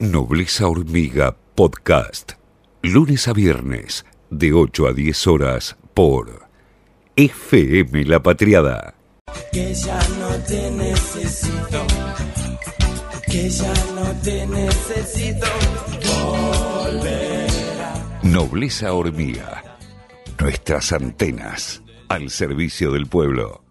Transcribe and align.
Nobleza 0.00 0.68
Hormiga 0.68 1.36
Podcast. 1.56 2.34
Lunes 2.82 3.26
a 3.26 3.32
viernes, 3.32 4.06
de 4.30 4.52
8 4.52 4.86
a 4.86 4.92
10 4.92 5.26
horas, 5.26 5.76
por 5.92 6.48
FM 7.16 8.04
La 8.04 8.22
Patriada. 8.22 8.94
Que 9.50 9.74
ya 9.74 9.98
no 10.20 10.28
te 10.46 10.70
necesito. 10.70 11.84
Que 13.26 13.50
ya 13.50 13.74
no 13.96 14.12
te 14.22 14.46
necesito. 14.46 15.46
Volverá. 16.84 18.20
Nobleza 18.22 18.92
Hormiga. 18.92 19.78
Nuestras 20.38 20.92
antenas 20.92 21.82
al 22.08 22.30
servicio 22.30 22.92
del 22.92 23.08
pueblo. 23.08 23.64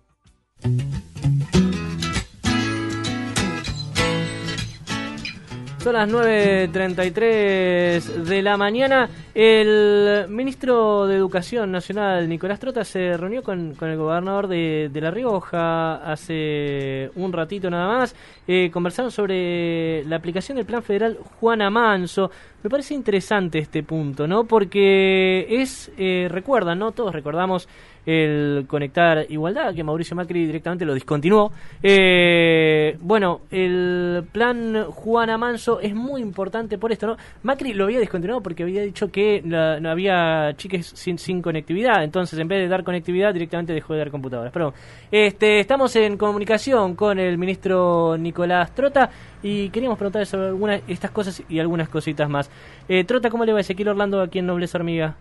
Son 5.88 5.94
las 5.94 6.10
9.33 6.10 8.02
de 8.26 8.42
la 8.42 8.58
mañana. 8.58 9.10
El 9.34 10.26
ministro 10.28 11.08
de 11.08 11.16
Educación 11.16 11.72
Nacional, 11.72 12.28
Nicolás 12.28 12.60
Trota, 12.60 12.84
se 12.84 13.16
reunió 13.16 13.42
con, 13.42 13.74
el 13.80 13.96
gobernador 13.96 14.50
de, 14.50 14.90
de, 14.92 15.00
La 15.00 15.12
Rioja 15.12 15.96
hace 16.12 17.10
un 17.16 17.32
ratito 17.32 17.70
nada 17.70 17.88
más. 18.00 18.14
Eh, 18.50 18.70
conversaron 18.70 19.12
sobre 19.12 20.04
la 20.04 20.18
aplicación 20.18 20.58
del 20.58 20.66
plan 20.66 20.84
federal 20.84 21.20
Juana 21.40 21.70
Manso. 21.70 22.32
Me 22.64 22.70
parece 22.72 22.96
interesante 22.96 23.60
este 23.60 23.84
punto, 23.84 24.28
¿no? 24.28 24.46
Porque 24.46 25.46
es, 25.62 25.92
eh, 25.98 26.28
recuerdan, 26.30 26.80
¿no? 26.80 26.92
Todos 26.92 27.14
recordamos 27.14 27.68
el 28.08 28.66
conectar 28.68 29.26
igualdad, 29.30 29.76
que 29.76 29.84
Mauricio 29.84 30.16
Macri 30.16 30.46
directamente 30.46 30.86
lo 30.86 30.94
discontinuó. 30.94 31.52
Eh, 31.84 32.98
bueno, 33.02 33.42
el 33.52 34.24
plan 34.32 34.86
Juana 34.92 35.38
Manso 35.38 35.82
es 35.82 35.94
muy 35.94 36.22
importante 36.22 36.78
por 36.78 36.92
esto, 36.92 37.06
¿no? 37.06 37.18
Macri 37.44 37.74
lo 37.74 37.84
había 37.84 38.00
discontinuado 38.00 38.42
porque 38.42 38.64
había 38.64 38.82
dicho 38.82 39.12
que 39.12 39.42
no 39.44 39.90
había 39.90 40.54
chiques 40.56 40.88
sin, 40.96 41.18
sin, 41.18 41.42
conectividad, 41.42 42.02
entonces 42.04 42.40
en 42.40 42.48
vez 42.48 42.60
de 42.60 42.70
dar 42.70 42.84
conectividad 42.86 43.34
directamente 43.34 43.74
dejó 43.74 43.94
de 43.94 44.00
dar 44.00 44.10
computadoras. 44.10 44.54
Pero 44.54 44.74
este, 45.12 45.60
estamos 45.60 45.94
en 45.98 46.18
comunicación 46.18 46.96
con 46.96 47.20
el 47.20 47.38
ministro 47.38 48.18
Nicolás 48.18 48.74
Trota 48.74 49.10
y 49.44 49.70
queríamos 49.70 49.98
preguntarle 49.98 50.26
sobre 50.26 50.48
algunas 50.48 50.82
estas 50.88 51.12
cosas 51.12 51.44
y 51.50 51.60
algunas 51.60 51.90
cositas 51.90 52.30
más. 52.30 52.50
Eh, 52.88 53.04
Trota, 53.04 53.30
¿cómo 53.30 53.46
le 53.46 53.54
va 53.54 53.60
Ezequiel 53.60 53.90
Orlando 53.90 54.22
aquí 54.22 54.40
en 54.40 54.48
Nobleza 54.48 54.78
Hormiga? 54.78 55.16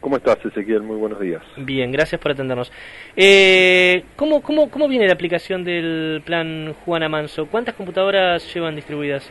¿Cómo 0.00 0.16
estás, 0.16 0.38
Ezequiel? 0.44 0.82
Muy 0.82 0.96
buenos 0.96 1.18
días. 1.18 1.42
Bien, 1.56 1.90
gracias 1.90 2.20
por 2.20 2.30
atendernos. 2.30 2.70
Eh, 3.16 4.04
¿cómo, 4.14 4.42
cómo, 4.42 4.70
¿Cómo 4.70 4.86
viene 4.86 5.06
la 5.08 5.12
aplicación 5.12 5.64
del 5.64 6.22
plan 6.24 6.74
Juana 6.84 7.08
Manso? 7.08 7.46
¿Cuántas 7.46 7.74
computadoras 7.74 8.54
llevan 8.54 8.76
distribuidas? 8.76 9.28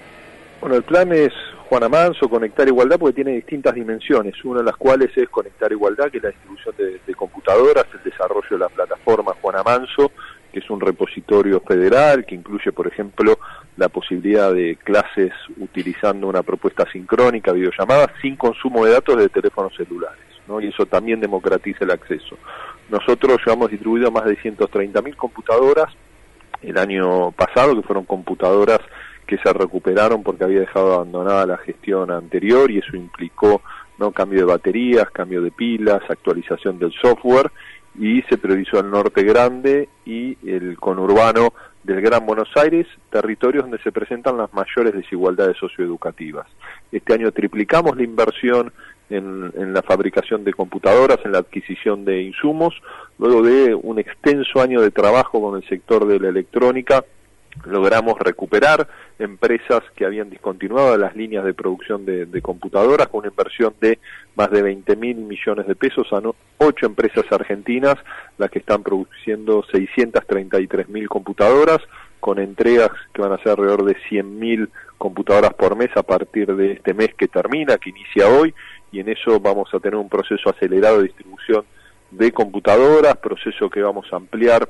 Bueno, 0.60 0.76
el 0.76 0.84
plan 0.84 1.14
es 1.14 1.32
Juana 1.70 1.88
Manso, 1.88 2.28
Conectar 2.28 2.68
Igualdad, 2.68 2.98
porque 3.00 3.16
tiene 3.16 3.32
distintas 3.32 3.76
dimensiones, 3.76 4.34
una 4.44 4.60
de 4.60 4.66
las 4.66 4.76
cuales 4.76 5.10
es 5.16 5.30
Conectar 5.30 5.72
Igualdad, 5.72 6.10
que 6.10 6.18
es 6.18 6.24
la 6.24 6.30
distribución 6.30 6.76
de, 6.78 7.00
de 7.06 7.16
computadoras, 7.16 7.86
el 7.94 8.04
desarrollo 8.04 8.50
de 8.50 8.58
la 8.58 8.70
plataforma 8.70 9.34
Juana 9.42 9.64
Manso, 9.64 10.12
que 10.58 10.64
es 10.64 10.72
un 10.72 10.82
repositorio 10.82 11.62
federal 11.62 12.26
que 12.26 12.34
incluye, 12.34 12.72
por 12.72 12.88
ejemplo, 12.88 13.38
la 13.76 13.90
posibilidad 13.90 14.52
de 14.52 14.76
clases 14.84 15.32
utilizando 15.58 16.28
una 16.28 16.42
propuesta 16.42 16.84
sincrónica, 16.92 17.52
videollamada, 17.52 18.12
sin 18.24 18.36
consumo 18.36 18.84
de 18.84 18.94
datos 18.94 19.18
de 19.18 19.30
teléfonos 19.30 19.76
celulares. 19.76 20.18
¿no? 20.48 20.60
y 20.60 20.70
eso 20.70 20.88
también 20.88 21.20
democratiza 21.20 21.84
el 21.84 21.92
acceso. 21.92 22.38
Nosotros 22.90 23.38
llevamos 23.46 23.70
distribuido 23.70 24.10
más 24.10 24.26
de 24.26 24.38
130.000 24.38 25.16
computadoras 25.16 25.94
el 26.64 26.78
año 26.78 27.32
pasado, 27.34 27.76
que 27.76 27.86
fueron 27.86 28.06
computadoras 28.06 28.80
que 29.28 29.38
se 29.38 29.54
recuperaron 29.54 30.24
porque 30.24 30.46
había 30.46 30.62
dejado 30.62 30.96
abandonada 30.96 31.46
la 31.46 31.58
gestión 31.58 32.10
anterior 32.10 32.72
y 32.72 32.80
eso 32.80 32.96
implicó 32.96 33.62
no 34.00 34.12
cambio 34.12 34.40
de 34.40 34.46
baterías, 34.46 35.10
cambio 35.12 35.42
de 35.42 35.52
pilas, 35.52 36.02
actualización 36.10 36.80
del 36.80 36.94
software 36.94 37.52
y 37.98 38.22
se 38.24 38.38
priorizó 38.38 38.80
el 38.80 38.92
norte 38.92 39.24
grande 39.24 39.90
y 40.06 40.38
el 40.48 40.78
conurbano 40.78 41.54
del 41.84 42.02
Gran 42.02 42.26
Buenos 42.26 42.50
Aires, 42.56 42.86
territorios 43.10 43.64
donde 43.64 43.82
se 43.82 43.92
presentan 43.92 44.38
las 44.38 44.54
mayores 44.54 44.94
desigualdades 44.94 45.58
socioeducativas. 45.58 46.48
Este 46.92 47.14
año 47.14 47.32
triplicamos 47.32 47.96
la 47.96 48.04
inversión 48.04 48.74
en, 49.10 49.52
en, 49.56 49.74
la 49.74 49.82
fabricación 49.82 50.44
de 50.44 50.54
computadoras, 50.54 51.20
en 51.24 51.32
la 51.32 51.40
adquisición 51.40 52.04
de 52.04 52.24
insumos, 52.24 52.76
luego 53.18 53.42
de 53.42 53.74
un 53.74 54.00
extenso 54.00 54.62
año 54.62 54.82
de 54.82 54.92
trabajo 54.92 55.42
con 55.42 55.56
el 55.56 55.68
sector 55.68 56.06
de 56.06 56.20
la 56.20 56.28
electrónica, 56.28 57.06
logramos 57.66 58.20
recuperar 58.20 58.88
empresas 59.18 59.82
que 59.96 60.06
habían 60.06 60.30
discontinuado 60.30 60.98
las 60.98 61.16
líneas 61.16 61.46
de 61.46 61.54
producción 61.54 62.06
de, 62.06 62.26
de 62.26 62.42
computadoras 62.42 63.08
con 63.08 63.20
una 63.20 63.30
inversión 63.30 63.74
de 63.80 63.98
más 64.36 64.52
de 64.52 64.62
20 64.62 64.96
mil 64.98 65.18
millones 65.18 65.66
de 65.66 65.76
pesos 65.76 66.12
ocho 66.58 66.86
empresas 66.86 67.26
argentinas, 67.32 67.96
las 68.38 68.50
que 68.50 68.60
están 68.60 68.84
produciendo 68.84 69.64
633 69.72 70.90
mil 70.90 71.08
computadoras, 71.10 71.80
con 72.20 72.40
entregas 72.40 72.90
que 73.14 73.22
van 73.22 73.32
a 73.32 73.38
ser 73.38 73.52
alrededor 73.52 73.86
de 73.86 73.96
100 74.10 74.40
mil 74.40 74.70
computadoras 74.98 75.54
por 75.54 75.76
mes 75.76 75.90
a 75.96 76.04
partir 76.04 76.56
de 76.56 76.74
este 76.74 76.94
mes 76.94 77.14
que 77.16 77.28
termina, 77.28 77.78
que 77.78 77.92
inicia 77.92 78.28
hoy, 78.28 78.54
y 78.92 79.00
en 79.00 79.10
eso 79.10 79.40
vamos 79.40 79.74
a 79.74 79.80
tener 79.80 79.96
un 79.96 80.10
proceso 80.10 80.50
acelerado 80.50 80.98
de 80.98 81.04
distribución 81.04 81.66
de 82.12 82.32
computadoras, 82.32 83.18
proceso 83.18 83.70
que 83.70 83.82
vamos 83.82 84.12
a 84.12 84.16
ampliar 84.16 84.68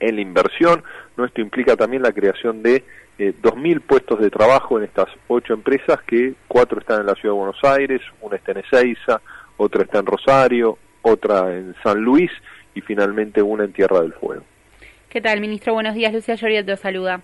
en 0.00 0.16
la 0.16 0.20
inversión. 0.20 0.82
¿no? 1.16 1.24
Esto 1.24 1.40
implica 1.40 1.76
también 1.76 2.02
la 2.02 2.12
creación 2.12 2.62
de 2.62 2.84
eh, 3.18 3.32
2.000 3.40 3.80
puestos 3.82 4.18
de 4.18 4.30
trabajo 4.30 4.78
en 4.78 4.84
estas 4.84 5.08
ocho 5.28 5.54
empresas, 5.54 6.00
que 6.06 6.34
cuatro 6.48 6.80
están 6.80 7.00
en 7.00 7.06
la 7.06 7.14
Ciudad 7.14 7.34
de 7.34 7.38
Buenos 7.38 7.62
Aires, 7.62 8.00
una 8.20 8.36
está 8.36 8.52
en 8.52 8.58
Ezeiza, 8.58 9.20
otra 9.56 9.82
está 9.82 9.98
en 10.00 10.06
Rosario, 10.06 10.78
otra 11.04 11.54
en 11.54 11.74
San 11.82 12.00
Luis 12.00 12.30
y 12.74 12.80
finalmente 12.80 13.40
una 13.40 13.64
en 13.64 13.72
Tierra 13.72 14.00
del 14.00 14.12
Fuego. 14.14 14.42
¿Qué 15.08 15.20
tal, 15.20 15.40
ministro? 15.40 15.74
Buenos 15.74 15.94
días. 15.94 16.12
Lucia 16.12 16.34
Lloriet 16.34 16.66
te 16.66 16.76
saluda. 16.76 17.20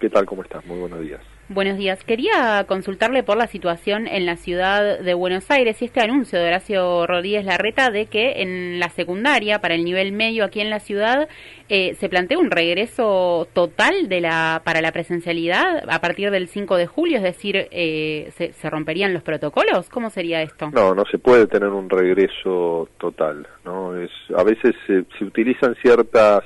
¿Qué 0.00 0.08
tal? 0.08 0.24
¿Cómo 0.24 0.42
estás? 0.42 0.64
Muy 0.64 0.78
buenos 0.78 1.00
días. 1.00 1.20
Buenos 1.52 1.78
días. 1.78 2.04
Quería 2.04 2.64
consultarle 2.68 3.24
por 3.24 3.36
la 3.36 3.48
situación 3.48 4.06
en 4.06 4.24
la 4.24 4.36
ciudad 4.36 5.00
de 5.00 5.14
Buenos 5.14 5.50
Aires 5.50 5.82
y 5.82 5.86
este 5.86 5.98
anuncio 5.98 6.38
de 6.38 6.46
Horacio 6.46 7.08
Rodríguez 7.08 7.44
Larreta 7.44 7.90
de 7.90 8.06
que 8.06 8.42
en 8.42 8.78
la 8.78 8.88
secundaria, 8.88 9.60
para 9.60 9.74
el 9.74 9.84
nivel 9.84 10.12
medio 10.12 10.44
aquí 10.44 10.60
en 10.60 10.70
la 10.70 10.78
ciudad, 10.78 11.28
eh, 11.68 11.96
se 11.96 12.08
plantea 12.08 12.38
un 12.38 12.52
regreso 12.52 13.48
total 13.52 14.08
de 14.08 14.20
la 14.20 14.62
para 14.64 14.80
la 14.80 14.92
presencialidad 14.92 15.90
a 15.90 16.00
partir 16.00 16.30
del 16.30 16.46
5 16.46 16.76
de 16.76 16.86
julio, 16.86 17.16
es 17.16 17.24
decir, 17.24 17.66
eh, 17.72 18.30
se, 18.36 18.52
se, 18.52 18.70
romperían 18.70 19.12
los 19.12 19.24
protocolos. 19.24 19.88
¿Cómo 19.88 20.08
sería 20.08 20.42
esto? 20.42 20.70
No, 20.70 20.94
no 20.94 21.04
se 21.10 21.18
puede 21.18 21.48
tener 21.48 21.70
un 21.70 21.90
regreso 21.90 22.88
total. 22.96 23.48
No, 23.64 24.00
es 24.00 24.12
a 24.36 24.44
veces 24.44 24.76
se, 24.86 25.04
se 25.18 25.24
utilizan 25.24 25.74
ciertas 25.82 26.44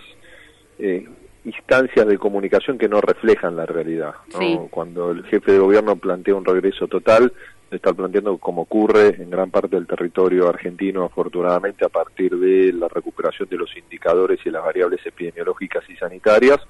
eh, 0.78 1.06
instancias 1.44 2.06
de 2.06 2.18
comunicación 2.18 2.78
que 2.78 2.88
no 2.88 3.00
reflejan 3.00 3.56
la 3.56 3.66
realidad. 3.66 4.14
¿no? 4.32 4.38
Sí. 4.38 4.58
Cuando 4.70 5.10
el 5.10 5.24
jefe 5.24 5.52
de 5.52 5.58
gobierno 5.58 5.96
plantea 5.96 6.34
un 6.34 6.44
regreso 6.44 6.88
total, 6.88 7.32
se 7.70 7.76
está 7.76 7.92
planteando 7.92 8.38
como 8.38 8.62
ocurre 8.62 9.08
en 9.20 9.30
gran 9.30 9.50
parte 9.50 9.76
del 9.76 9.86
territorio 9.86 10.48
argentino, 10.48 11.04
afortunadamente, 11.04 11.84
a 11.84 11.88
partir 11.88 12.36
de 12.36 12.72
la 12.72 12.88
recuperación 12.88 13.48
de 13.48 13.56
los 13.56 13.76
indicadores 13.76 14.40
y 14.44 14.50
las 14.50 14.64
variables 14.64 15.04
epidemiológicas 15.04 15.82
y 15.88 15.96
sanitarias, 15.96 16.60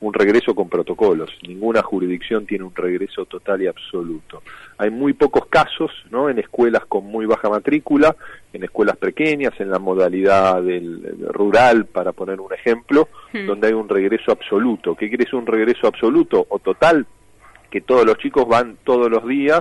un 0.00 0.12
regreso 0.12 0.54
con 0.54 0.68
protocolos. 0.68 1.30
Ninguna 1.46 1.82
jurisdicción 1.82 2.46
tiene 2.46 2.64
un 2.64 2.74
regreso 2.74 3.24
total 3.24 3.62
y 3.62 3.66
absoluto. 3.66 4.42
Hay 4.78 4.90
muy 4.90 5.12
pocos 5.12 5.46
casos, 5.46 5.90
¿no? 6.10 6.28
En 6.28 6.38
escuelas 6.38 6.84
con 6.86 7.06
muy 7.06 7.26
baja 7.26 7.48
matrícula, 7.48 8.14
en 8.52 8.64
escuelas 8.64 8.96
pequeñas, 8.96 9.52
en 9.60 9.70
la 9.70 9.78
modalidad 9.78 10.62
del, 10.62 11.16
rural, 11.28 11.86
para 11.86 12.12
poner 12.12 12.40
un 12.40 12.52
ejemplo, 12.52 13.08
hmm. 13.32 13.46
donde 13.46 13.68
hay 13.68 13.72
un 13.72 13.88
regreso 13.88 14.32
absoluto. 14.32 14.94
¿Qué 14.94 15.08
quiere 15.08 15.24
decir 15.24 15.38
un 15.38 15.46
regreso 15.46 15.86
absoluto 15.86 16.46
o 16.48 16.58
total? 16.58 17.06
Que 17.70 17.80
todos 17.80 18.04
los 18.04 18.18
chicos 18.18 18.46
van 18.46 18.76
todos 18.84 19.10
los 19.10 19.26
días 19.26 19.60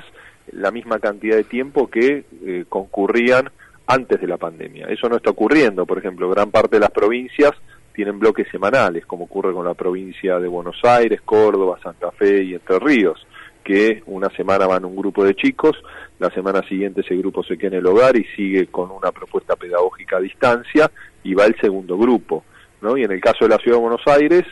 la 0.52 0.72
misma 0.72 1.00
cantidad 1.00 1.38
de 1.38 1.46
tiempo 1.46 1.90
que 1.90 2.26
eh, 2.46 2.66
concurrían 2.68 3.50
antes 3.88 4.20
de 4.20 4.28
la 4.28 4.38
pandemia. 4.38 4.88
Eso 4.88 5.10
no 5.10 5.18
está 5.18 5.32
ocurriendo, 5.32 5.86
por 5.86 5.98
ejemplo, 5.98 6.30
gran 6.30 6.52
parte 6.52 6.78
de 6.78 6.82
las 6.82 6.92
provincias 6.92 7.52
tienen 7.94 8.20
bloques 8.20 8.48
semanales, 8.52 9.06
como 9.06 9.26
ocurre 9.26 9.54
con 9.54 9.66
la 9.66 9.74
provincia 9.74 10.40
de 10.40 10.48
Buenos 10.48 10.78
Aires, 10.84 11.22
Córdoba, 11.22 11.80
Santa 11.82 12.12
Fe 12.12 12.44
y 12.44 12.54
Entre 12.56 12.80
Ríos, 12.80 13.26
que 13.64 14.04
una 14.08 14.30
semana 14.30 14.68
van 14.68 14.86
un 14.86 14.96
grupo 14.96 15.24
de 15.24 15.36
chicos, 15.36 15.78
la 16.20 16.30
semana 16.32 16.62
siguiente 16.68 17.02
ese 17.02 17.16
grupo 17.16 17.44
se 17.44 17.58
queda 17.58 17.70
en 17.70 17.80
el 17.80 17.86
hogar 17.86 18.16
y 18.18 18.26
sigue 18.36 18.68
con 18.68 18.92
una 18.92 19.12
propuesta 19.12 19.56
pedagógica 19.56 20.18
a 20.18 20.22
distancia 20.22 20.92
y 21.24 21.34
va 21.34 21.46
el 21.46 21.56
segundo 21.60 21.98
grupo. 21.98 22.44
¿no? 22.82 22.98
Y 22.98 23.04
en 23.04 23.12
el 23.12 23.22
caso 23.22 23.46
de 23.46 23.50
la 23.50 23.58
Ciudad 23.58 23.78
de 23.78 23.84
Buenos 23.84 24.08
Aires, 24.08 24.44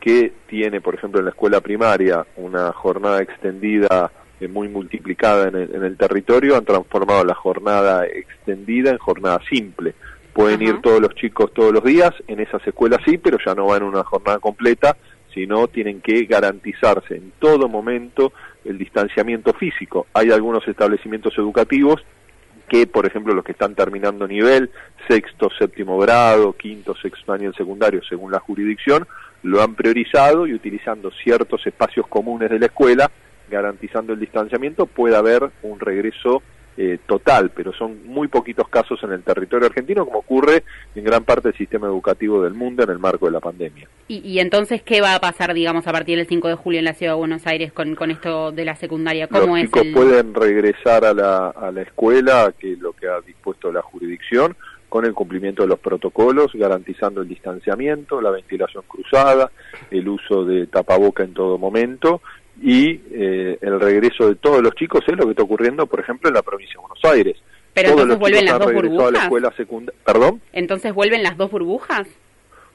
que 0.00 0.32
tiene, 0.46 0.80
por 0.80 0.94
ejemplo, 0.94 1.20
en 1.20 1.26
la 1.26 1.32
escuela 1.32 1.60
primaria 1.60 2.26
una 2.36 2.72
jornada 2.72 3.20
extendida 3.20 4.10
eh, 4.40 4.48
muy 4.48 4.68
multiplicada 4.68 5.48
en 5.48 5.56
el, 5.56 5.74
en 5.74 5.84
el, 5.84 5.96
territorio, 5.96 6.56
han 6.56 6.64
transformado 6.64 7.24
la 7.24 7.34
jornada 7.34 8.06
extendida 8.06 8.90
en 8.90 8.98
jornada 8.98 9.40
simple. 9.48 9.94
Pueden 10.40 10.62
ir 10.62 10.80
todos 10.80 11.02
los 11.02 11.14
chicos 11.16 11.52
todos 11.52 11.70
los 11.70 11.84
días, 11.84 12.12
en 12.26 12.40
esas 12.40 12.66
escuelas 12.66 13.00
sí, 13.04 13.18
pero 13.18 13.36
ya 13.44 13.54
no 13.54 13.66
van 13.66 13.82
una 13.82 14.02
jornada 14.02 14.38
completa, 14.38 14.96
sino 15.34 15.68
tienen 15.68 16.00
que 16.00 16.24
garantizarse 16.24 17.16
en 17.16 17.34
todo 17.38 17.68
momento 17.68 18.32
el 18.64 18.78
distanciamiento 18.78 19.52
físico. 19.52 20.06
Hay 20.14 20.30
algunos 20.30 20.66
establecimientos 20.66 21.36
educativos 21.36 22.02
que, 22.70 22.86
por 22.86 23.04
ejemplo, 23.04 23.34
los 23.34 23.44
que 23.44 23.52
están 23.52 23.74
terminando 23.74 24.26
nivel, 24.26 24.70
sexto, 25.06 25.50
séptimo 25.58 25.98
grado, 25.98 26.54
quinto, 26.54 26.94
sexto 26.94 27.34
año 27.34 27.48
en 27.48 27.54
secundario, 27.54 28.00
según 28.08 28.32
la 28.32 28.40
jurisdicción, 28.40 29.06
lo 29.42 29.60
han 29.60 29.74
priorizado 29.74 30.46
y 30.46 30.54
utilizando 30.54 31.10
ciertos 31.10 31.66
espacios 31.66 32.06
comunes 32.06 32.48
de 32.48 32.60
la 32.60 32.66
escuela, 32.66 33.10
garantizando 33.50 34.14
el 34.14 34.20
distanciamiento, 34.20 34.86
puede 34.86 35.16
haber 35.16 35.50
un 35.62 35.80
regreso 35.80 36.42
eh, 36.82 36.98
total, 37.06 37.50
pero 37.50 37.74
son 37.74 38.06
muy 38.06 38.28
poquitos 38.28 38.66
casos 38.70 38.98
en 39.02 39.12
el 39.12 39.22
territorio 39.22 39.66
argentino, 39.66 40.06
como 40.06 40.20
ocurre 40.20 40.64
en 40.94 41.04
gran 41.04 41.24
parte 41.24 41.48
del 41.48 41.58
sistema 41.58 41.86
educativo 41.86 42.42
del 42.42 42.54
mundo 42.54 42.82
en 42.82 42.88
el 42.88 42.98
marco 42.98 43.26
de 43.26 43.32
la 43.32 43.40
pandemia. 43.40 43.86
¿Y, 44.08 44.38
entonces 44.38 44.80
qué 44.82 45.02
va 45.02 45.14
a 45.14 45.20
pasar, 45.20 45.52
digamos, 45.52 45.86
a 45.86 45.92
partir 45.92 46.16
del 46.16 46.26
5 46.26 46.48
de 46.48 46.54
julio 46.54 46.78
en 46.78 46.86
la 46.86 46.94
ciudad 46.94 47.12
de 47.12 47.18
Buenos 47.18 47.46
Aires 47.46 47.70
con, 47.70 47.94
con 47.96 48.10
esto 48.10 48.50
de 48.50 48.64
la 48.64 48.76
secundaria? 48.76 49.28
¿Cómo 49.28 49.58
Los 49.58 49.66
chicos 49.66 49.88
pueden 49.92 50.32
regresar 50.32 51.04
a 51.04 51.12
la, 51.12 51.48
a 51.48 51.70
la 51.70 51.82
escuela, 51.82 52.54
que 52.58 52.72
es 52.72 52.78
lo 52.78 52.94
que 52.94 53.08
ha 53.08 53.20
dispuesto 53.20 53.70
la 53.70 53.82
jurisdicción, 53.82 54.56
con 54.88 55.04
el 55.04 55.12
cumplimiento 55.12 55.62
de 55.62 55.68
los 55.68 55.80
protocolos, 55.80 56.50
garantizando 56.54 57.20
el 57.20 57.28
distanciamiento, 57.28 58.22
la 58.22 58.30
ventilación 58.30 58.84
cruzada, 58.88 59.50
el 59.90 60.08
uso 60.08 60.46
de 60.46 60.66
tapaboca 60.66 61.24
en 61.24 61.34
todo 61.34 61.58
momento 61.58 62.22
y 62.62 63.00
eh, 63.12 63.58
el 63.60 63.80
regreso 63.80 64.28
de 64.28 64.34
todos 64.34 64.62
los 64.62 64.74
chicos 64.74 65.02
es 65.06 65.16
lo 65.16 65.24
que 65.24 65.30
está 65.30 65.42
ocurriendo, 65.42 65.86
por 65.86 66.00
ejemplo, 66.00 66.28
en 66.28 66.34
la 66.34 66.42
provincia 66.42 66.74
de 66.74 66.80
Buenos 66.80 67.04
Aires. 67.04 67.36
Pero 67.72 67.90
entonces 67.90 68.18
vuelven 68.18 68.44
las 68.44 68.58
dos 68.58 68.72
burbujas. 68.72 69.28
¿Perdón? 70.04 70.40
Entonces 70.52 70.92
vuelven 70.92 71.22
las 71.22 71.36
dos 71.36 71.50
burbujas. 71.50 72.06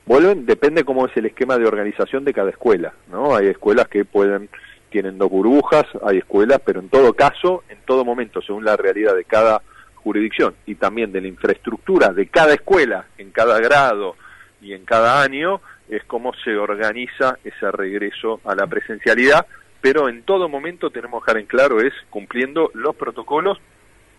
Vuelven, 0.06 0.46
depende 0.46 0.84
cómo 0.84 1.06
es 1.08 1.18
el 1.18 1.26
esquema 1.26 1.58
de 1.58 1.66
organización 1.66 2.26
de 2.26 2.34
cada 2.34 2.52
escuela, 2.52 2.94
¿no? 3.12 3.36
Hay 3.36 3.48
escuelas 3.48 3.88
que 3.88 4.06
pueden 4.06 4.50
tienen 4.90 5.18
dos 5.18 5.30
burbujas, 5.30 5.84
hay 6.06 6.20
escuelas, 6.20 6.62
pero 6.64 6.80
en 6.80 6.88
todo 6.88 7.14
caso, 7.14 7.64
en 7.68 7.80
todo 7.86 8.06
momento, 8.06 8.42
según 8.42 8.64
la 8.64 8.78
realidad 8.78 9.14
de 9.14 9.26
cada 9.26 9.62
jurisdicción 9.96 10.56
y 10.66 10.76
también 10.76 11.12
de 11.12 11.20
la 11.20 11.28
infraestructura 11.28 12.14
de 12.14 12.28
cada 12.28 12.54
escuela, 12.54 13.06
en 13.18 13.32
cada 13.32 13.60
grado 13.60 14.16
y 14.62 14.72
en 14.72 14.86
cada 14.86 15.22
año, 15.22 15.60
es 15.90 16.04
cómo 16.06 16.32
se 16.44 16.56
organiza 16.56 17.38
ese 17.44 17.72
regreso 17.72 18.40
a 18.46 18.56
la 18.56 18.68
presencialidad 18.68 19.46
pero 19.86 20.10
en 20.10 20.24
todo 20.24 20.50
momento 20.50 20.90
tenemos 20.90 21.24
que 21.24 21.28
dejar 21.28 21.42
en 21.42 21.46
claro 21.46 21.80
es 21.80 21.94
cumpliendo 22.10 22.72
los 22.74 22.96
protocolos, 22.96 23.60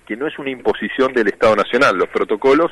que 0.07 0.17
no 0.17 0.29
es 0.29 0.39
una 0.39 0.51
imposición 0.51 1.13
del 1.13 1.27
Estado 1.27 1.57
Nacional, 1.57 1.97
los 1.97 2.09
protocolos 2.09 2.71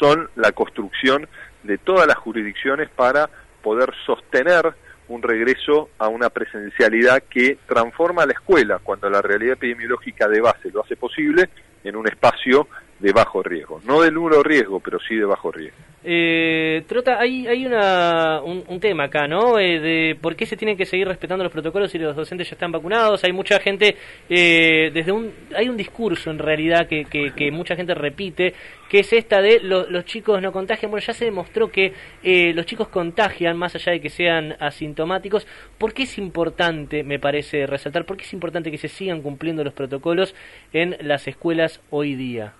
son 0.00 0.28
la 0.34 0.50
construcción 0.50 1.28
de 1.62 1.78
todas 1.78 2.04
las 2.04 2.16
jurisdicciones 2.16 2.88
para 2.90 3.30
poder 3.62 3.94
sostener 4.04 4.74
un 5.06 5.22
regreso 5.22 5.90
a 5.98 6.08
una 6.08 6.28
presencialidad 6.28 7.22
que 7.30 7.58
transforma 7.64 8.26
la 8.26 8.32
escuela, 8.32 8.80
cuando 8.82 9.08
la 9.08 9.22
realidad 9.22 9.52
epidemiológica 9.52 10.26
de 10.26 10.40
base 10.40 10.72
lo 10.72 10.82
hace 10.82 10.96
posible, 10.96 11.48
en 11.84 11.94
un 11.94 12.08
espacio 12.08 12.66
de 12.98 13.12
bajo 13.12 13.40
riesgo. 13.40 13.80
No 13.84 14.00
de 14.00 14.10
nulo 14.10 14.42
riesgo, 14.42 14.80
pero 14.80 14.98
sí 14.98 15.14
de 15.14 15.26
bajo 15.26 15.52
riesgo. 15.52 15.78
Eh, 16.08 16.84
Trota, 16.86 17.18
hay, 17.18 17.48
hay 17.48 17.66
una, 17.66 18.40
un, 18.40 18.78
tema 18.78 19.04
acá, 19.04 19.26
¿no? 19.26 19.58
Eh, 19.58 19.80
de 19.80 20.16
por 20.20 20.36
qué 20.36 20.46
se 20.46 20.56
tienen 20.56 20.76
que 20.76 20.84
seguir 20.84 21.08
respetando 21.08 21.42
los 21.42 21.52
protocolos 21.52 21.90
si 21.90 21.98
los 21.98 22.14
docentes 22.14 22.48
ya 22.48 22.54
están 22.54 22.70
vacunados. 22.70 23.24
Hay 23.24 23.32
mucha 23.32 23.58
gente, 23.58 23.96
eh, 24.28 24.92
desde 24.94 25.10
un, 25.10 25.32
hay 25.56 25.68
un 25.68 25.76
discurso 25.76 26.30
en 26.30 26.38
realidad 26.38 26.86
que, 26.86 27.06
que, 27.06 27.50
mucha 27.50 27.74
gente 27.74 27.92
repite, 27.92 28.54
que 28.88 29.00
es 29.00 29.12
esta 29.12 29.42
de 29.42 29.58
los 29.58 30.04
chicos 30.04 30.40
no 30.40 30.52
contagian. 30.52 30.92
Bueno, 30.92 31.04
ya 31.04 31.12
se 31.12 31.24
demostró 31.24 31.72
que 31.72 31.92
eh, 32.22 32.52
los 32.54 32.66
chicos 32.66 32.86
contagian 32.86 33.56
más 33.56 33.74
allá 33.74 33.90
de 33.90 34.00
que 34.00 34.08
sean 34.08 34.54
asintomáticos. 34.60 35.44
¿Por 35.76 35.92
qué 35.92 36.04
es 36.04 36.18
importante, 36.18 37.02
me 37.02 37.18
parece 37.18 37.66
resaltar, 37.66 38.04
por 38.04 38.16
qué 38.16 38.22
es 38.22 38.32
importante 38.32 38.70
que 38.70 38.78
se 38.78 38.86
sigan 38.86 39.22
cumpliendo 39.22 39.64
los 39.64 39.74
protocolos 39.74 40.36
en 40.72 40.96
las 41.00 41.26
escuelas 41.26 41.80
hoy 41.90 42.14
día? 42.14 42.54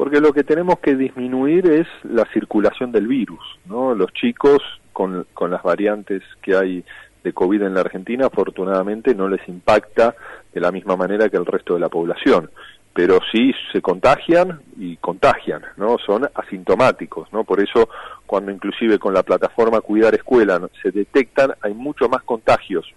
Porque 0.00 0.22
lo 0.22 0.32
que 0.32 0.44
tenemos 0.44 0.78
que 0.78 0.96
disminuir 0.96 1.66
es 1.66 1.86
la 2.04 2.24
circulación 2.32 2.90
del 2.90 3.06
virus, 3.06 3.44
¿no? 3.66 3.94
Los 3.94 4.10
chicos 4.14 4.62
con, 4.94 5.26
con 5.34 5.50
las 5.50 5.62
variantes 5.62 6.22
que 6.40 6.56
hay 6.56 6.82
de 7.22 7.34
COVID 7.34 7.60
en 7.60 7.74
la 7.74 7.82
Argentina, 7.82 8.24
afortunadamente 8.24 9.14
no 9.14 9.28
les 9.28 9.46
impacta 9.46 10.14
de 10.54 10.58
la 10.58 10.72
misma 10.72 10.96
manera 10.96 11.28
que 11.28 11.36
el 11.36 11.44
resto 11.44 11.74
de 11.74 11.80
la 11.80 11.90
población, 11.90 12.50
pero 12.94 13.18
sí 13.30 13.52
se 13.72 13.82
contagian 13.82 14.62
y 14.78 14.96
contagian, 14.96 15.64
¿no? 15.76 15.98
Son 15.98 16.26
asintomáticos, 16.34 17.30
¿no? 17.30 17.44
Por 17.44 17.60
eso 17.60 17.90
cuando 18.24 18.50
inclusive 18.52 18.98
con 18.98 19.12
la 19.12 19.22
plataforma 19.22 19.82
Cuidar 19.82 20.14
Escuela 20.14 20.58
se 20.82 20.92
detectan, 20.92 21.52
hay 21.60 21.74
mucho 21.74 22.08
más 22.08 22.22
contagios 22.22 22.90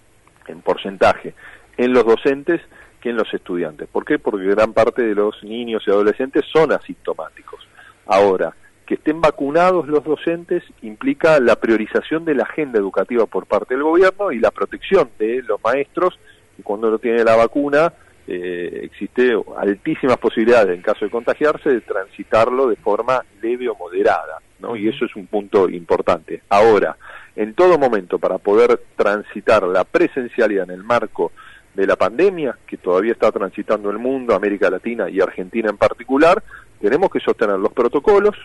en 0.47 0.61
porcentaje 0.61 1.33
en 1.75 1.91
los 1.91 2.05
docentes 2.05 2.61
que 3.03 3.09
en 3.09 3.17
los 3.17 3.31
estudiantes. 3.33 3.89
¿Por 3.91 4.05
qué? 4.05 4.17
Porque 4.17 4.45
gran 4.45 4.71
parte 4.71 5.01
de 5.01 5.13
los 5.13 5.43
niños 5.43 5.83
y 5.85 5.91
adolescentes 5.91 6.45
son 6.51 6.71
asintomáticos. 6.71 7.59
Ahora, 8.05 8.55
que 8.85 8.93
estén 8.93 9.19
vacunados 9.19 9.89
los 9.89 10.05
docentes 10.05 10.63
implica 10.81 11.37
la 11.41 11.57
priorización 11.57 12.23
de 12.23 12.33
la 12.33 12.43
agenda 12.43 12.79
educativa 12.79 13.25
por 13.25 13.45
parte 13.45 13.73
del 13.73 13.83
gobierno 13.83 14.31
y 14.31 14.39
la 14.39 14.51
protección 14.51 15.09
de 15.19 15.41
los 15.41 15.61
maestros, 15.61 16.17
y 16.57 16.61
cuando 16.61 16.89
no 16.89 16.97
tiene 16.97 17.25
la 17.25 17.35
vacuna, 17.35 17.91
eh, 18.25 18.79
existe 18.83 19.33
altísimas 19.57 20.17
posibilidades, 20.17 20.73
en 20.73 20.81
caso 20.81 21.03
de 21.03 21.11
contagiarse, 21.11 21.69
de 21.71 21.81
transitarlo 21.81 22.69
de 22.69 22.77
forma 22.77 23.21
leve 23.41 23.67
o 23.67 23.75
moderada, 23.75 24.39
¿no? 24.59 24.77
Y 24.77 24.87
eso 24.87 25.03
es 25.03 25.15
un 25.17 25.27
punto 25.27 25.67
importante. 25.67 26.41
Ahora, 26.47 26.95
en 27.35 27.53
todo 27.53 27.77
momento, 27.77 28.17
para 28.17 28.37
poder 28.37 28.79
transitar 28.95 29.63
la 29.63 29.83
presencialidad 29.83 30.69
en 30.69 30.75
el 30.75 30.83
marco 30.85 31.33
de 31.73 31.87
la 31.87 31.95
pandemia 31.95 32.57
que 32.67 32.77
todavía 32.77 33.13
está 33.13 33.31
transitando 33.31 33.89
el 33.89 33.97
mundo, 33.97 34.35
América 34.35 34.69
Latina 34.69 35.09
y 35.09 35.21
Argentina 35.21 35.69
en 35.69 35.77
particular, 35.77 36.43
tenemos 36.79 37.09
que 37.09 37.19
sostener 37.19 37.57
los 37.57 37.73
protocolos, 37.73 38.35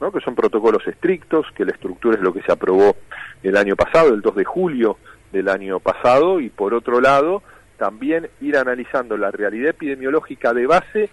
¿no? 0.00 0.10
que 0.10 0.20
son 0.20 0.34
protocolos 0.34 0.86
estrictos, 0.86 1.46
que 1.54 1.64
la 1.64 1.72
estructura 1.72 2.16
es 2.16 2.22
lo 2.22 2.32
que 2.32 2.42
se 2.42 2.52
aprobó 2.52 2.96
el 3.42 3.56
año 3.56 3.76
pasado, 3.76 4.14
el 4.14 4.20
2 4.20 4.36
de 4.36 4.44
julio 4.44 4.96
del 5.30 5.48
año 5.48 5.78
pasado, 5.80 6.40
y 6.40 6.50
por 6.50 6.74
otro 6.74 7.00
lado, 7.00 7.42
también 7.78 8.28
ir 8.40 8.56
analizando 8.56 9.16
la 9.16 9.30
realidad 9.30 9.70
epidemiológica 9.70 10.52
de 10.52 10.66
base 10.66 11.10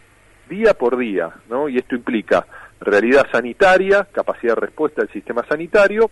día 0.49 0.73
por 0.73 0.97
día, 0.97 1.31
¿no? 1.49 1.69
Y 1.69 1.77
esto 1.77 1.95
implica 1.95 2.45
realidad 2.81 3.27
sanitaria, 3.31 4.07
capacidad 4.11 4.55
de 4.55 4.61
respuesta 4.61 5.01
del 5.01 5.11
sistema 5.11 5.45
sanitario, 5.47 6.09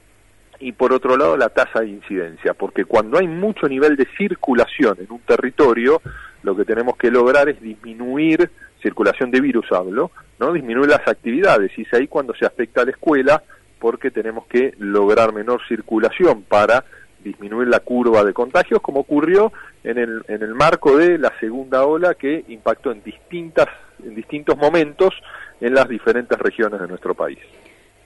y 0.59 0.71
por 0.71 0.93
otro 0.93 1.17
lado 1.17 1.37
la 1.37 1.49
tasa 1.49 1.81
de 1.81 1.89
incidencia, 1.89 2.53
porque 2.53 2.85
cuando 2.85 3.17
hay 3.17 3.27
mucho 3.27 3.67
nivel 3.67 3.95
de 3.95 4.07
circulación 4.17 4.97
en 4.99 5.11
un 5.11 5.19
territorio, 5.19 6.01
lo 6.43 6.55
que 6.55 6.65
tenemos 6.65 6.97
que 6.97 7.11
lograr 7.11 7.49
es 7.49 7.61
disminuir, 7.61 8.49
circulación 8.81 9.31
de 9.31 9.41
virus 9.41 9.71
hablo, 9.71 10.11
¿no? 10.39 10.53
disminuir 10.53 10.89
las 10.89 11.07
actividades, 11.07 11.71
y 11.77 11.81
es 11.81 11.93
ahí 11.93 12.07
cuando 12.07 12.33
se 12.33 12.45
afecta 12.45 12.81
a 12.81 12.85
la 12.85 12.91
escuela, 12.91 13.43
porque 13.79 14.11
tenemos 14.11 14.45
que 14.47 14.73
lograr 14.79 15.33
menor 15.33 15.61
circulación 15.67 16.43
para 16.43 16.83
disminuir 17.23 17.67
la 17.67 17.79
curva 17.79 18.23
de 18.23 18.33
contagios, 18.33 18.81
como 18.81 19.01
ocurrió 19.01 19.51
en 19.83 19.97
el, 19.97 20.23
en 20.27 20.41
el 20.41 20.55
marco 20.55 20.97
de 20.97 21.17
la 21.17 21.33
segunda 21.39 21.85
ola 21.85 22.15
que 22.15 22.45
impactó 22.47 22.91
en, 22.91 23.03
distintas, 23.03 23.67
en 24.03 24.15
distintos 24.15 24.57
momentos 24.57 25.13
en 25.59 25.73
las 25.73 25.87
diferentes 25.87 26.37
regiones 26.37 26.79
de 26.79 26.87
nuestro 26.87 27.13
país. 27.13 27.39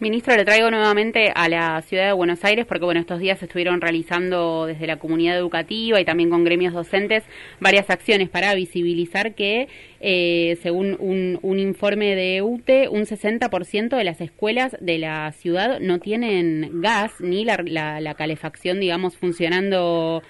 Ministro, 0.01 0.36
le 0.36 0.46
traigo 0.46 0.72
nuevamente 0.72 1.31
a 1.36 1.48
la 1.48 1.79
ciudad 1.84 2.08
de 2.08 2.13
Buenos 2.13 2.43
Aires 2.43 2.65
porque, 2.65 2.86
bueno, 2.86 3.00
estos 3.00 3.20
días 3.20 3.38
se 3.38 3.46
estuvieron 3.46 3.81
realizando 3.81 4.65
desde 4.65 4.88
la 4.88 4.98
comunidad 4.98 5.38
educativa 5.38 6.01
y 6.01 6.05
también 6.05 6.31
con 6.31 6.43
gremios 6.43 6.74
docentes 6.74 7.24
varias 7.60 7.88
acciones 7.91 8.27
para 8.27 8.55
visibilizar 8.55 9.36
que, 9.36 9.67
eh, 10.00 10.58
según 10.63 10.98
un, 11.00 11.60
informe 11.60 12.15
de 12.15 12.41
UTE, 12.41 12.89
un 12.89 13.03
60% 13.03 13.96
de 13.96 14.03
las 14.03 14.22
escuelas 14.22 14.75
de 14.79 14.98
la 14.98 15.31
ciudad 15.34 15.79
no 15.79 16.00
tienen 16.00 16.81
gas 16.81 17.12
ni 17.20 17.46
la, 17.46 17.58
la 17.58 18.13
calefacción, 18.15 18.79
digamos, 18.79 19.15
funcionando 19.17 20.24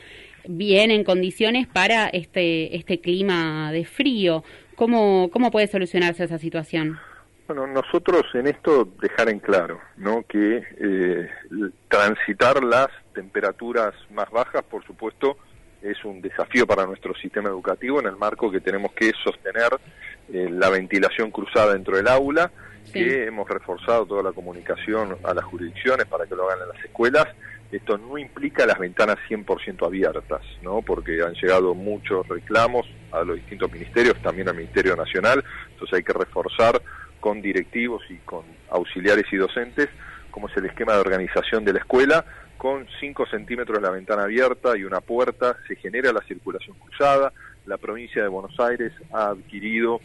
bien 0.49 0.91
en 0.91 1.05
condiciones 1.05 1.65
para 1.65 2.09
este, 2.09 2.75
este 2.75 2.99
clima 2.99 3.71
de 3.71 3.85
frío. 3.85 4.43
¿Cómo, 4.75 5.29
¿Cómo 5.31 5.49
puede 5.49 5.67
solucionarse 5.67 6.25
esa 6.25 6.39
situación? 6.39 6.99
Bueno, 7.47 7.67
nosotros 7.67 8.23
en 8.33 8.47
esto 8.47 8.87
dejar 9.01 9.29
en 9.29 9.39
claro, 9.39 9.81
¿no? 9.97 10.23
Que 10.27 10.63
eh, 10.79 11.29
transitar 11.89 12.63
las 12.63 12.87
temperaturas 13.13 13.93
más 14.11 14.29
bajas, 14.29 14.63
por 14.63 14.85
supuesto, 14.85 15.37
es 15.81 16.03
un 16.05 16.21
desafío 16.21 16.67
para 16.67 16.85
nuestro 16.85 17.13
sistema 17.15 17.49
educativo 17.49 17.99
en 17.99 18.07
el 18.07 18.15
marco 18.15 18.51
que 18.51 18.61
tenemos 18.61 18.93
que 18.93 19.11
sostener 19.23 19.79
eh, 20.31 20.47
la 20.49 20.69
ventilación 20.69 21.31
cruzada 21.31 21.73
dentro 21.73 21.97
del 21.97 22.07
aula, 22.07 22.51
que 22.93 23.25
hemos 23.25 23.47
reforzado 23.49 24.05
toda 24.05 24.23
la 24.23 24.31
comunicación 24.31 25.17
a 25.23 25.33
las 25.33 25.45
jurisdicciones 25.45 26.07
para 26.07 26.25
que 26.25 26.35
lo 26.35 26.49
hagan 26.49 26.63
en 26.63 26.69
las 26.75 26.85
escuelas. 26.85 27.27
Esto 27.71 27.97
no 27.97 28.17
implica 28.17 28.65
las 28.65 28.79
ventanas 28.79 29.17
100% 29.29 29.85
abiertas, 29.85 30.41
¿no? 30.61 30.81
Porque 30.81 31.21
han 31.21 31.33
llegado 31.33 31.73
muchos 31.73 32.27
reclamos 32.27 32.85
a 33.11 33.23
los 33.23 33.37
distintos 33.37 33.71
ministerios, 33.71 34.21
también 34.21 34.49
al 34.49 34.55
Ministerio 34.55 34.95
Nacional, 34.95 35.43
entonces 35.71 35.97
hay 35.97 36.03
que 36.03 36.13
reforzar 36.13 36.81
con 37.21 37.41
directivos 37.41 38.03
y 38.09 38.17
con 38.17 38.43
auxiliares 38.69 39.25
y 39.31 39.37
docentes, 39.37 39.87
cómo 40.31 40.49
es 40.49 40.57
el 40.57 40.65
esquema 40.65 40.93
de 40.93 40.99
organización 40.99 41.63
de 41.63 41.73
la 41.73 41.79
escuela, 41.79 42.25
con 42.57 42.85
5 42.99 43.25
centímetros 43.27 43.81
la 43.81 43.89
ventana 43.89 44.23
abierta 44.23 44.77
y 44.77 44.83
una 44.83 44.99
puerta, 44.99 45.55
se 45.67 45.77
genera 45.77 46.11
la 46.11 46.21
circulación 46.21 46.77
cruzada. 46.77 47.31
La 47.65 47.77
provincia 47.77 48.21
de 48.21 48.27
Buenos 48.27 48.59
Aires 48.59 48.91
ha 49.13 49.29
adquirido 49.29 50.01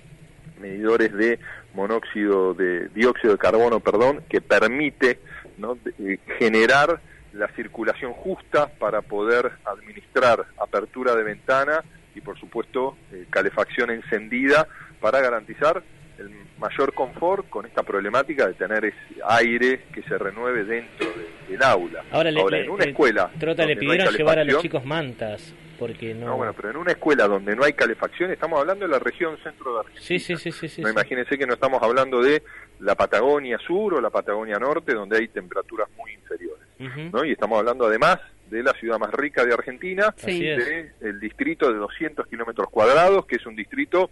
medidores 0.60 1.12
de 1.12 1.38
monóxido 1.74 2.54
de 2.54 2.88
dióxido 2.88 3.32
de 3.32 3.38
carbono, 3.38 3.80
perdón, 3.80 4.22
que 4.28 4.40
permite 4.40 5.18
¿no? 5.58 5.78
Eh, 5.98 6.18
generar 6.38 7.00
la 7.32 7.48
circulación 7.48 8.12
justa 8.12 8.68
para 8.78 9.02
poder 9.02 9.52
administrar 9.64 10.46
apertura 10.58 11.14
de 11.14 11.22
ventana 11.22 11.84
y 12.14 12.20
por 12.20 12.38
supuesto 12.38 12.96
eh, 13.12 13.26
calefacción 13.28 13.90
encendida 13.90 14.66
para 15.00 15.20
garantizar 15.20 15.82
el 16.18 16.30
mayor 16.58 16.94
confort 16.94 17.48
con 17.48 17.66
esta 17.66 17.82
problemática 17.82 18.46
de 18.46 18.54
tener 18.54 18.84
ese 18.84 19.20
aire 19.28 19.84
que 19.92 20.02
se 20.02 20.16
renueve 20.18 20.64
dentro 20.64 21.06
del 21.48 21.62
aula. 21.62 22.04
Ahora, 22.10 22.30
en 22.30 22.70
una 22.70 22.84
escuela 22.84 23.30
Trota 23.38 23.64
le 23.66 23.76
pidieron 23.76 24.14
llevar 24.14 24.38
a 24.38 24.44
los 24.44 24.62
chicos 24.62 24.84
mantas 24.84 25.54
porque 25.78 26.14
no... 26.14 26.26
no... 26.26 26.36
bueno, 26.36 26.54
pero 26.54 26.70
en 26.70 26.76
una 26.78 26.92
escuela 26.92 27.28
donde 27.28 27.54
no 27.54 27.64
hay 27.64 27.74
calefacción, 27.74 28.30
estamos 28.30 28.58
hablando 28.60 28.86
de 28.86 28.90
la 28.90 28.98
región 28.98 29.36
centro 29.42 29.74
de 29.74 29.80
Argentina. 29.80 30.02
Sí, 30.02 30.18
sí, 30.18 30.36
sí, 30.36 30.52
sí. 30.52 30.68
sí, 30.68 30.82
no, 30.82 30.90
Imagínense 30.90 31.36
que 31.36 31.46
no 31.46 31.54
estamos 31.54 31.82
hablando 31.82 32.22
de 32.22 32.42
la 32.80 32.94
Patagonia 32.94 33.58
Sur 33.58 33.94
o 33.94 34.00
la 34.00 34.10
Patagonia 34.10 34.58
Norte, 34.58 34.94
donde 34.94 35.18
hay 35.18 35.28
temperaturas 35.28 35.88
muy 35.96 36.12
inferiores. 36.12 36.64
¿no? 37.12 37.24
Y 37.24 37.32
estamos 37.32 37.58
hablando 37.58 37.86
además 37.86 38.18
de 38.50 38.62
la 38.62 38.72
ciudad 38.74 38.98
más 38.98 39.12
rica 39.12 39.44
de 39.44 39.52
Argentina, 39.52 40.14
de 40.24 40.92
el 41.00 41.20
distrito 41.20 41.72
de 41.72 41.78
200 41.78 42.26
kilómetros 42.26 42.68
cuadrados, 42.70 43.26
que 43.26 43.36
es 43.36 43.46
un 43.46 43.56
distrito 43.56 44.10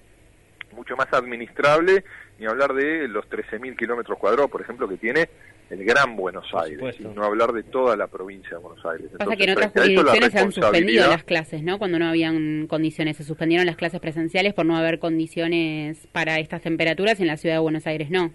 mucho 0.75 0.97
más 0.97 1.12
administrable, 1.12 2.04
ni 2.38 2.47
hablar 2.47 2.75
de 2.75 3.09
los 3.09 3.25
13.000 3.28 3.76
kilómetros 3.76 4.19
cuadrados, 4.19 4.50
por 4.50 4.61
ejemplo, 4.61 4.88
que 4.88 4.97
tiene 4.97 5.28
el 5.71 5.85
Gran 5.85 6.16
Buenos 6.16 6.47
Aires, 6.54 6.97
y 7.00 7.04
no 7.04 7.25
hablar 7.25 7.52
de 7.52 7.62
toda 7.62 7.97
la 7.97 8.07
provincia 8.07 8.50
de 8.50 8.57
Buenos 8.59 8.85
Aires. 8.85 9.11
Pasa 9.19 9.37
que 9.37 9.45
en 9.45 9.50
otras 9.50 9.73
jurisdicciones 9.73 10.33
se 10.33 10.38
han 10.38 10.52
suspendido 10.52 11.09
las 11.09 11.25
clases, 11.25 11.62
¿no? 11.62 11.78
Cuando 11.78 11.99
no 11.99 12.07
habían 12.07 12.66
condiciones, 12.66 13.16
se 13.16 13.25
suspendieron 13.25 13.66
las 13.66 13.76
clases 13.76 14.00
presenciales 14.00 14.52
por 14.52 14.66
no 14.66 14.76
haber 14.76 14.99
condiciones 14.99 16.07
para 16.12 16.38
estas 16.38 16.62
temperaturas, 16.62 17.21
en 17.21 17.28
la 17.28 17.37
ciudad 17.37 17.57
de 17.57 17.61
Buenos 17.61 17.87
Aires 17.87 18.11
no 18.11 18.33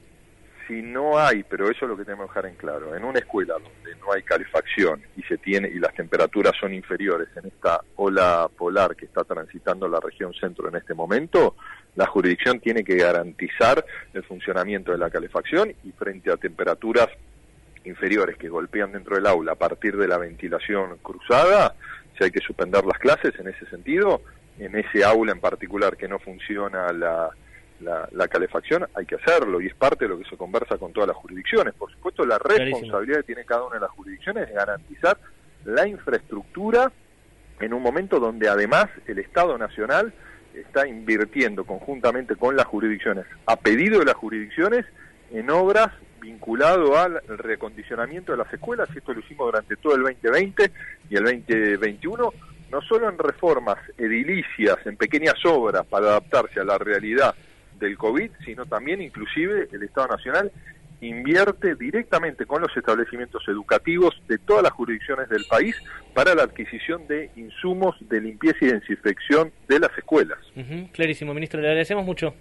si 0.69 0.83
no 0.83 1.17
hay, 1.17 1.41
pero 1.43 1.65
eso 1.65 1.85
es 1.85 1.89
lo 1.89 1.97
que 1.97 2.05
tenemos 2.05 2.27
que 2.27 2.35
dejar 2.35 2.51
en 2.51 2.55
claro, 2.55 2.95
en 2.95 3.03
una 3.03 3.17
escuela 3.17 3.55
donde 3.55 3.99
no 3.99 4.13
hay 4.13 4.21
calefacción 4.21 5.01
y 5.17 5.23
se 5.23 5.39
tiene 5.39 5.67
y 5.67 5.79
las 5.79 5.95
temperaturas 5.95 6.53
son 6.59 6.75
inferiores 6.75 7.27
en 7.35 7.47
esta 7.47 7.81
ola 7.95 8.47
polar 8.55 8.95
que 8.95 9.05
está 9.05 9.23
transitando 9.23 9.87
la 9.87 9.99
región 9.99 10.31
centro 10.35 10.69
en 10.69 10.75
este 10.75 10.93
momento, 10.93 11.55
la 11.95 12.05
jurisdicción 12.05 12.59
tiene 12.59 12.83
que 12.83 12.97
garantizar 12.97 13.83
el 14.13 14.23
funcionamiento 14.23 14.91
de 14.91 14.99
la 14.99 15.09
calefacción 15.09 15.73
y 15.83 15.91
frente 15.91 16.31
a 16.31 16.37
temperaturas 16.37 17.07
inferiores 17.83 18.37
que 18.37 18.47
golpean 18.47 18.91
dentro 18.91 19.15
del 19.15 19.25
aula 19.25 19.53
a 19.53 19.55
partir 19.55 19.97
de 19.97 20.07
la 20.07 20.19
ventilación 20.19 20.97
cruzada, 21.01 21.73
si 22.15 22.25
hay 22.25 22.31
que 22.31 22.41
suspender 22.41 22.85
las 22.85 22.99
clases 22.99 23.33
en 23.39 23.47
ese 23.47 23.65
sentido, 23.71 24.21
en 24.59 24.75
ese 24.75 25.03
aula 25.03 25.31
en 25.31 25.39
particular 25.39 25.97
que 25.97 26.07
no 26.07 26.19
funciona 26.19 26.93
la 26.93 27.31
la, 27.81 28.27
calefacción, 28.27 28.87
hay 28.93 29.05
que 29.05 29.15
hacerlo 29.15 29.61
y 29.61 29.67
es 29.67 29.75
parte 29.75 30.05
de 30.05 30.09
lo 30.09 30.17
que 30.17 30.29
se 30.29 30.37
conversa 30.37 30.77
con 30.77 30.93
todas 30.93 31.07
las 31.07 31.17
jurisdicciones. 31.17 31.73
Por 31.73 31.91
supuesto, 31.91 32.25
la 32.25 32.37
responsabilidad 32.37 33.17
que 33.17 33.23
tiene 33.23 33.45
cada 33.45 33.63
una 33.63 33.75
de 33.75 33.81
las 33.81 33.91
jurisdicciones 33.91 34.49
es 34.49 34.55
garantizar 34.55 35.17
la 35.65 35.87
infraestructura 35.87 36.91
en 37.59 37.73
un 37.73 37.81
momento 37.81 38.19
donde 38.19 38.47
además 38.47 38.87
el 39.07 39.19
Estado 39.19 39.57
Nacional 39.57 40.13
está 40.53 40.87
invirtiendo 40.87 41.65
conjuntamente 41.65 42.35
con 42.35 42.55
las 42.55 42.65
jurisdicciones, 42.65 43.25
a 43.45 43.55
pedido 43.55 43.99
de 43.99 44.05
las 44.05 44.15
jurisdicciones, 44.15 44.85
en 45.31 45.49
obras 45.49 45.89
vinculado 46.19 46.97
al 46.97 47.21
recondicionamiento 47.27 48.31
de 48.31 48.39
las 48.39 48.53
escuelas, 48.53 48.89
y 48.93 48.97
esto 48.97 49.13
lo 49.13 49.19
hicimos 49.19 49.47
durante 49.47 49.75
todo 49.77 49.95
el 49.95 50.01
2020 50.01 50.71
y 51.09 51.15
el 51.15 51.23
2021, 51.23 52.33
no 52.71 52.81
solo 52.81 53.09
en 53.09 53.17
reformas 53.17 53.77
edilicias, 53.97 54.77
en 54.85 54.97
pequeñas 54.97 55.35
obras 55.45 55.85
para 55.85 56.07
adaptarse 56.07 56.59
a 56.59 56.63
la 56.63 56.77
realidad 56.77 57.35
del 57.79 57.97
COVID, 57.97 58.31
sino 58.45 58.65
también 58.65 59.01
inclusive 59.01 59.67
el 59.71 59.83
Estado 59.83 60.07
Nacional 60.07 60.51
invierte 61.01 61.75
directamente 61.75 62.45
con 62.45 62.61
los 62.61 62.75
establecimientos 62.75 63.47
educativos 63.47 64.21
de 64.27 64.37
todas 64.37 64.63
las 64.63 64.73
jurisdicciones 64.73 65.29
del 65.29 65.45
país 65.45 65.75
para 66.13 66.35
la 66.35 66.43
adquisición 66.43 67.07
de 67.07 67.31
insumos 67.35 67.95
de 68.09 68.19
limpieza 68.19 68.57
y 68.61 68.67
desinfección 68.67 69.51
de 69.67 69.79
las 69.79 69.97
escuelas. 69.97 70.39
clarísimo, 70.91 71.33
ministro, 71.33 71.61
le 71.61 71.67
agradecemos 71.67 72.05
mucho. 72.05 72.33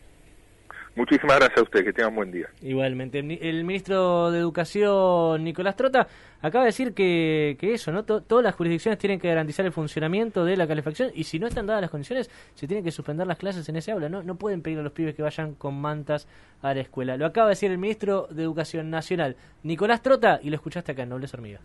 Muchísimas 0.95 1.37
gracias 1.38 1.59
a 1.59 1.62
usted, 1.62 1.85
que 1.85 1.92
tengan 1.92 2.14
buen 2.14 2.30
día. 2.30 2.49
Igualmente. 2.62 3.18
El 3.18 3.64
ministro 3.64 4.30
de 4.30 4.38
Educación, 4.38 5.45
Nicolás 5.45 5.76
Trota, 5.76 6.09
acaba 6.40 6.64
de 6.64 6.68
decir 6.68 6.95
que, 6.95 7.57
que 7.59 7.75
eso, 7.75 7.92
¿no? 7.92 8.04
todas 8.04 8.45
las 8.45 8.54
jurisdicciones 8.54 8.99
tienen 8.99 9.21
que 9.21 9.28
garantizar 9.28 9.64
el 9.66 9.73
funcionamiento 9.73 10.45
de 10.45 10.57
la 10.57 10.66
calefacción 10.66 11.11
y 11.14 11.25
si 11.25 11.38
no 11.38 11.47
están 11.47 11.66
dadas 11.66 11.83
las 11.83 11.90
condiciones, 11.90 12.30
se 12.54 12.66
tienen 12.66 12.85
que 12.85 12.90
suspender 12.90 13.26
las 13.26 13.38
clases 13.38 13.68
en 13.68 13.76
ese 13.76 13.92
aula. 13.92 14.09
No, 14.09 14.23
no 14.23 14.37
pueden 14.37 14.62
pedir 14.62 14.78
a 14.78 14.83
los 14.83 14.92
pibes 14.92 15.14
que 15.14 15.23
vayan 15.23 15.54
con 15.54 15.80
mantas 15.80 16.28
a 16.62 16.75
la 16.75 16.80
escuela. 16.80 17.16
Lo 17.16 17.26
acaba 17.26 17.49
de 17.49 17.52
decir 17.52 17.71
el 17.71 17.78
ministro 17.78 18.28
de 18.30 18.42
Educación 18.42 18.90
Nacional, 18.90 19.37
Nicolás 19.62 20.02
Trota, 20.02 20.40
y 20.42 20.50
lo 20.50 20.57
escuchaste 20.57 20.92
acá 20.92 21.02
en 21.02 21.11
Nobles 21.11 21.35
Hormiga. 21.35 21.61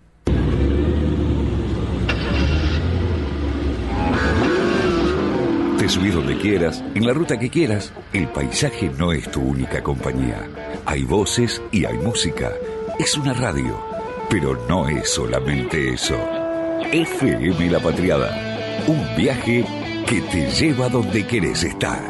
Te 5.83 5.89
subís 5.89 6.13
donde 6.13 6.37
quieras, 6.37 6.81
en 6.95 7.05
la 7.05 7.11
ruta 7.11 7.37
que 7.37 7.49
quieras. 7.49 7.91
El 8.13 8.29
paisaje 8.29 8.89
no 8.97 9.11
es 9.11 9.29
tu 9.29 9.41
única 9.41 9.83
compañía. 9.83 10.47
Hay 10.85 11.03
voces 11.03 11.61
y 11.73 11.83
hay 11.83 11.97
música. 11.97 12.53
Es 12.97 13.17
una 13.17 13.33
radio, 13.33 13.77
pero 14.29 14.65
no 14.69 14.87
es 14.87 15.09
solamente 15.09 15.93
eso. 15.93 16.15
FM 16.89 17.69
La 17.69 17.81
Patriada. 17.81 18.31
Un 18.87 19.05
viaje 19.17 19.65
que 20.07 20.21
te 20.21 20.49
lleva 20.51 20.87
donde 20.87 21.25
quieres 21.25 21.65
estar. 21.65 22.01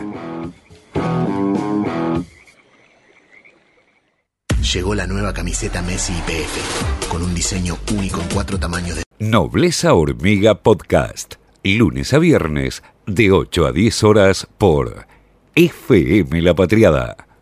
Llegó 4.72 4.94
la 4.94 5.08
nueva 5.08 5.34
camiseta 5.34 5.82
Messi 5.82 6.14
IPF, 6.14 7.10
con 7.10 7.24
un 7.24 7.34
diseño 7.34 7.80
único 7.98 8.22
en 8.22 8.28
cuatro 8.32 8.60
tamaños 8.60 8.98
de... 8.98 9.04
Nobleza 9.18 9.96
Hormiga 9.96 10.62
Podcast. 10.62 11.43
Lunes 11.64 12.14
a 12.14 12.20
viernes 12.20 12.84
de 13.06 13.32
8 13.32 13.68
a 13.68 13.72
10 13.72 14.04
horas 14.04 14.48
por 14.58 15.08
FM 15.56 16.42
La 16.42 16.54
Patriada 16.54 17.33